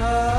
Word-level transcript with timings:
Uh... 0.00 0.33